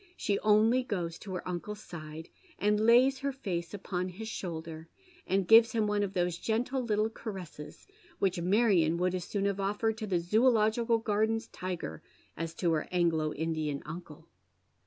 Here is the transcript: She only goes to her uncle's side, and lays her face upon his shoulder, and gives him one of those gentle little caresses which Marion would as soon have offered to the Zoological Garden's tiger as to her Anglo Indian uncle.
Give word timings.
She 0.17 0.39
only 0.39 0.81
goes 0.83 1.19
to 1.19 1.35
her 1.35 1.47
uncle's 1.47 1.79
side, 1.83 2.29
and 2.57 2.79
lays 2.87 3.19
her 3.19 3.31
face 3.31 3.71
upon 3.71 4.09
his 4.09 4.27
shoulder, 4.27 4.89
and 5.27 5.47
gives 5.47 5.73
him 5.73 5.85
one 5.85 6.01
of 6.01 6.13
those 6.13 6.39
gentle 6.39 6.81
little 6.81 7.07
caresses 7.07 7.85
which 8.17 8.41
Marion 8.41 8.97
would 8.97 9.13
as 9.13 9.25
soon 9.25 9.45
have 9.45 9.59
offered 9.59 9.99
to 9.99 10.07
the 10.07 10.19
Zoological 10.19 10.97
Garden's 10.97 11.49
tiger 11.49 12.01
as 12.35 12.55
to 12.55 12.71
her 12.71 12.87
Anglo 12.89 13.31
Indian 13.35 13.83
uncle. 13.85 14.27